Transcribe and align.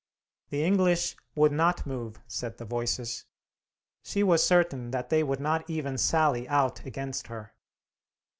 The 0.49 0.63
English 0.63 1.15
would 1.35 1.51
not 1.51 1.85
move, 1.85 2.19
said 2.25 2.57
the 2.57 2.65
Voices. 2.65 3.25
She 4.01 4.23
was 4.23 4.43
certain 4.43 4.89
that 4.89 5.09
they 5.11 5.21
would 5.21 5.39
not 5.39 5.63
even 5.69 5.99
sally 5.99 6.47
out 6.49 6.83
against 6.87 7.27
her. 7.27 7.53